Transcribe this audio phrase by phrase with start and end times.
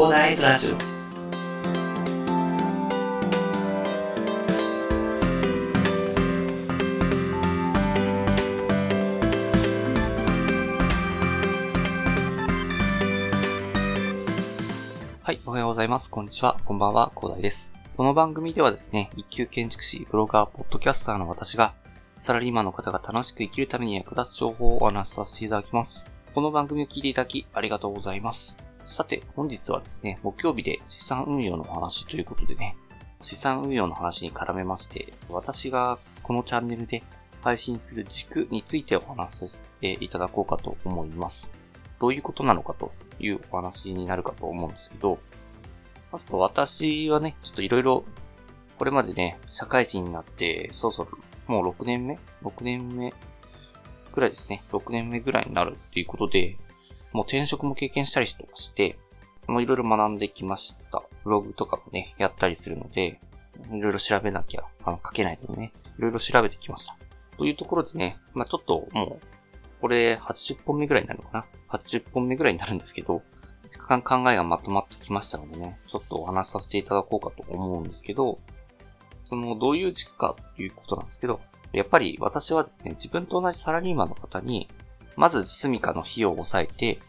[0.00, 0.76] コーダーイズラジオ
[15.22, 16.10] はい、おはようございます。
[16.10, 16.56] こんにちは。
[16.64, 17.76] こんばんは、広大です。
[17.94, 21.74] この番組ではですね、一級建築士、ブロガー、ポッドキャスターの私が、
[22.20, 26.06] サラリーマンの方が楽しく生きるために役立つ情報をお話しさせていただきます。
[26.34, 28.69] この番組を聞いていただき、ありがとうございます。
[28.90, 32.76] さて、本日はですね、木曜日で資産運用の話ということでね、
[33.20, 37.04] 資産運用の話に絡めまして、私がこのチャンネルで
[37.40, 41.54] 配信する軸についてお話しさせていただこうかと思います。
[42.00, 42.90] どういうことなのかと
[43.20, 45.20] いうお話になるかと思うんですけど、
[46.10, 48.04] まず私はね、ちょっといろいろ、
[48.76, 51.10] これまでね、社会人になって、そろそろ、
[51.46, 53.14] もう6年目 ?6 年目
[54.12, 54.64] ぐらいですね。
[54.72, 56.56] 6年目ぐらいになるっていうことで、
[57.12, 58.98] もう転職も経験したりとかして、
[59.46, 61.02] もういろいろ学んできました。
[61.24, 63.20] ブログとかもね、やったりするので、
[63.72, 66.96] いろいろ調べなきゃ、あの、書けないのでね、いろいろ調べてきました。
[67.36, 69.26] というところでね、まあちょっともう、
[69.80, 71.46] これ80本目ぐらいになるのかな
[71.78, 73.22] ?80 本目ぐらいになるんですけど、
[73.78, 73.98] 考
[74.30, 78.38] えがまとまってきましたのでね、ちょっとお話しさせていただこうかと思うんですけど、
[79.24, 81.40] その、どういう軸かということなんですけど、
[81.72, 84.68] やっぱり私はですね、自分と同じサラリーマンの方に、
[85.16, 87.00] まず住処の費用を抑えて、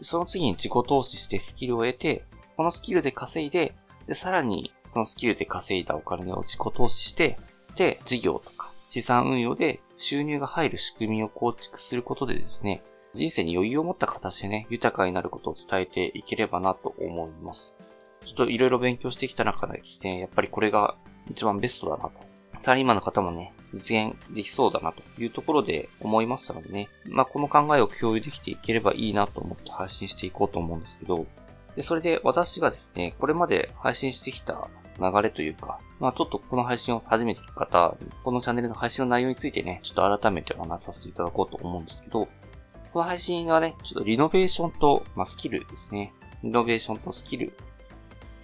[0.00, 2.24] その次に自己投資してスキルを得て、
[2.56, 3.74] このスキルで稼いで、
[4.06, 7.38] で、さらにそのスキルで稼いだお金を自己投資して、
[7.76, 12.82] で、事業とか資産運用で収入が入る仕組みを構築することでですね、
[13.14, 17.76] 人生に余裕を持った形でね、豊かになることを伝えていければなと思います。
[18.24, 20.96] ちょっといろいろ勉強してきた中でですね、やっぱりこれが
[21.30, 22.35] 一番ベストだなと。
[22.60, 31.26] サラリーマンの方もね、実現できそうだなというところで思いましたのでね、まあこの考えを共有できていければいいなと思って配信していこうと思うんですけど、
[31.74, 42.28] で、それで私がですね、これまで配信してきた流れというか、まあちょっとこの配信を始めている方、このチャンネルの配信の内容についてね、ちょっと改めてお話しさせていただこうと思うんですけど、
[42.92, 46.14] この配信はね、ちょっとリノベーションと、まあ、スキルですね。
[46.42, 47.52] リノベーションとスキル、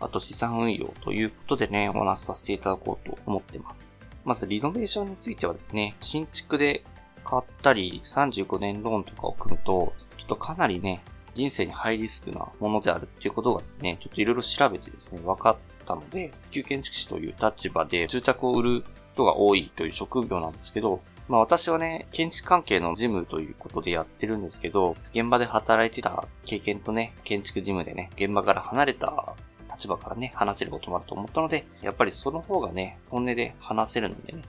[0.00, 3.93] あと資産運用ということでね、お話しさせていただこうと思ってます。
[4.24, 6.84] まずリノベーションについてはですね、新築で
[7.24, 11.02] 買ったり、35年ローンとかを組むと、ちょっとかなりね、
[11.34, 29.34] 人生にハイリスクなものであるっていうことがですね、ちょっといろいろ調べてですね、分かったので、旧建築士という立場で住宅を売る人が多いという職業なんですけど、まあ私はね、建築関係の事務ということでやってるんですけど、現場で働いてた経験とね、建築事務でね、現場から離れた
[29.74, 34.42] 立場からね、話せることもあると思ったので、やっぱりその方がね、本音で話せるのでね、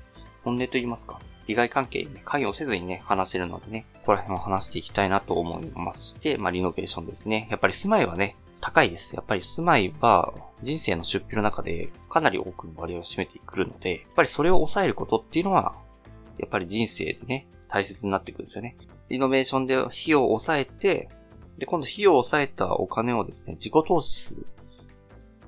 [0.43, 7.47] 本音と言いますか、利害関係にね、関与せずにね、話せるのでね、ここら辺を話していきたいなと思いまして、まあリノベーションですね。
[7.49, 9.15] やっぱり住まいはね、高いです。
[9.15, 15.75] やっぱり住まいは人生の出費の中でかなり多くの割合を占めてくるので、やっぱりそれを抑えることっていうのは
[16.37, 18.75] やっぱり人生でね、大切になってくるんですよね。
[19.09, 21.09] リノベーションで費用を抑えて、
[21.57, 24.45] で、今度費用を抑えたお金をですね、自己投資する。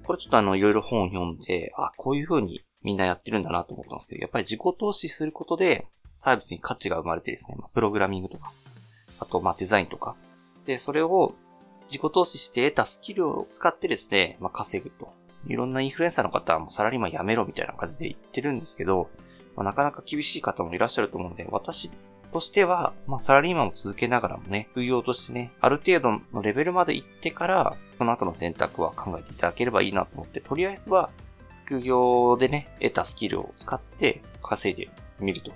[0.07, 5.85] これちょっとあの、いろいろ本を読んで、あ、こういう風にみんなやってるんだなと思ったんですけど、やっぱり自己投資することで、
[6.15, 8.51] サービスに価値が生まれてですね、まあ、プログラミングとか、
[9.19, 10.15] あと、まあ、デザインとか。
[10.65, 11.35] で、それを
[11.87, 15.13] 自己投資して得たスキルを使ってですね、まあ、稼ぐと。
[15.45, 19.09] いろんなインフルエンサーの方はもうサラリーマン辞めろみたいな感じで言ってるんですけど、
[19.55, 21.91] まあ、なかなか厳しい方もいらっしゃると思うので、私
[22.31, 31.09] としては、まあ、サラリーマンを続けながらもね、副業としてね、ある程度のレベルまで行ってから、その後の選択は考えていただければいいなと思って、とりあえずは、
[31.65, 35.51] 副業でね、得たスキルを使って稼いでみると。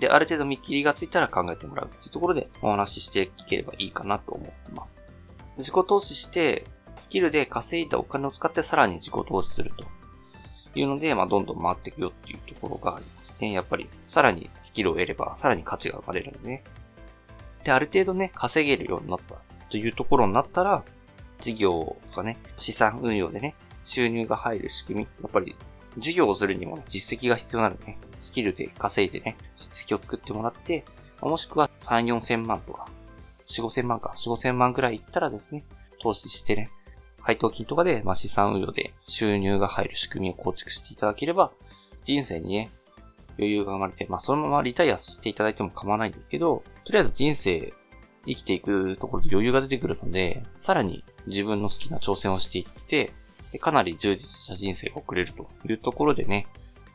[0.00, 5.00] で、ある程度見切りがついたら考えてもらうっていうところでお話ししていければいいかなと思ってます。
[5.56, 6.64] 自己投資して、
[6.96, 9.84] スキルで稼いだお金を使ってさらに自己投資すると。
[10.76, 13.52] いうので、まあ、どんどん回っていくよっていうところがありますね。
[13.52, 16.64] やっぱり、さらにスキルを得れば、さらに価値が生まれるのでね。
[17.62, 19.36] で、ある程度ね、稼げるようになった
[19.70, 20.84] というところになったら、
[21.44, 25.08] 事業とかね、資産運用でね、収入が入る仕組み。
[25.22, 25.54] やっぱり、
[25.98, 30.86] 事業をするにも、ね、実績が必要なのでね、スキルで稼いでね、実績を作ってもらって、
[31.20, 32.88] もしくは3、4千万とか、
[33.46, 35.64] 4、5千万か、4、5千万ぐらいいったらですね、
[36.00, 36.70] 投資してね、
[37.20, 41.52] 配当金とかで、まあ、資産運用で収入が入る仕組みを構築していただければ、
[42.02, 42.70] 人生にね、
[43.36, 47.74] 余裕が生まれて、まあ、そのままリタイアしていただいても構わないんですけど、とりあえず人生、
[48.26, 53.12] 生きていくところで余裕が出てくるので、さらに自分の好きな挑戦をしていって、
[53.60, 56.46] かなり充実した人生が送れるというところでね、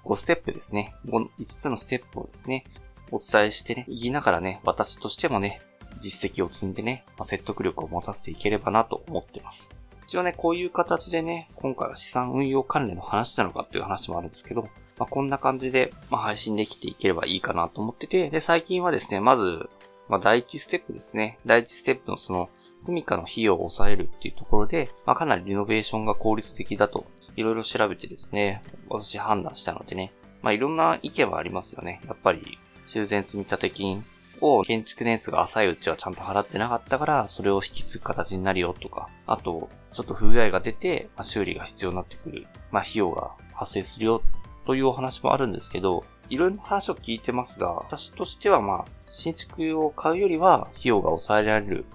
[0.06, 0.94] 5ステップですね。
[1.08, 2.66] 5, つのステップをですね、
[3.12, 5.62] お伝えしてね、言いながらね、私としてもね、
[6.00, 9.76] 実績を積んでね、まあ、説得力を持たせていければなと思ってます。
[10.08, 14.64] 一応ね、こういう形でね、今回は資産運用関連の話なのかっていう話もあるんですけど、
[14.98, 19.70] まあ、こんな感じで、まあ、配信できていければいいかなと思ってて、で、最近はですね、まず、
[20.10, 21.40] まあ、第一ステップですね。
[21.46, 30.12] 第一ステップのその、住処の費用を抑えるっていうところで、まあ、かなりリノベーションが効率的だと、いろいろ調べてですね、私判断したのでね、
[30.42, 32.02] まあ、いろんな意見はありますよね。
[32.08, 34.06] やっぱり、修繕積立金
[34.42, 44.22] を建築年数が浅いうちはちゃんと払ってなかったから、それを引き継ぐ形になるよとか、あと、ちょっと不具合が出て、まあ、修理が必要になってくる、まあ、費用が発生するよ
[44.69, 51.86] というお話もあるんですけど、いろいろな話を聞いてますが、私としてはまあ、新築を買うよりは費用が抑えられる。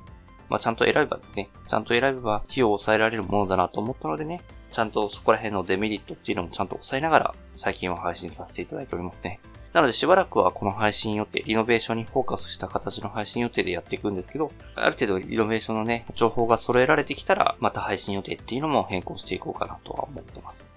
[0.49, 4.41] まあ、ちゃんと選べばですね、ちゃんと選べば費用を抑えられるものだなと思ったのでね、
[4.73, 9.39] ちゃんとそこら辺のデメリットっていうのもちゃんと抑えながら、最近は配信させていただいておりますね。
[9.73, 20.74] なのでしばらくはこの配信予定、リノベーションにフォーカスした形の配信予定でやっていくんですけど、ある程度リノベーションのね、情報が揃えられてきたら、また配信予定っていうのも変更していこうかなとは思ってます。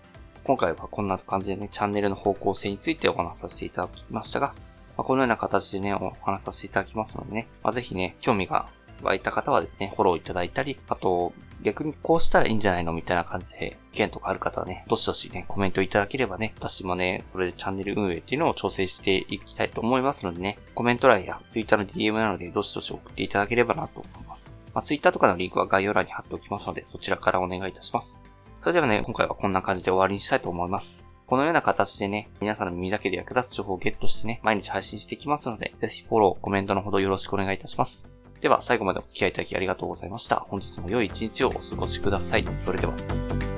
[0.48, 4.54] 今回はこんな感じでね、チャンネルの方向性についてお話しさせていただきましたが、
[4.96, 8.70] まあ、このような形でね、お話しさせていただきますのでね、まあ、ぜひね、興味が
[9.02, 11.34] 湧いた方はですね、フォローいただいたり、あと、
[11.64, 24.58] 逆にこうしたらいいんじゃないのみたいな感じで、意見とかある方はね、どしどしね、コメントいただければね、私もね、それでチャンネル運営っていうのを調整していきたいと思いますのでね、コメント欄や Twitter の DM なので、どしどし送っていただければなと思います。
[24.74, 28.24] まあ、Twitter とかのリンクは概要欄に貼っておきますので、そちらからお願いいたします。
[28.68, 31.10] それではね、今回はこんな感じで終わりにしたいと思います。
[31.26, 38.12] このような形でね、皆さんの耳だけで役立つ情報をゲットしてね、毎日配信していきますので、ぜひフォロー、コメントのほどよろしくお願いいたします。
[38.42, 40.36] では、最後までお付き合いいただきありがとうございました。
[40.50, 42.46] 本日も良い一日をお過ごしください。
[42.52, 43.57] それでは。